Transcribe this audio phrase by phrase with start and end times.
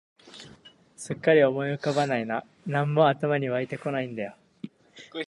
[0.97, 4.35] すっかり思い浮かばないな、何も頭に湧いてこないんだよ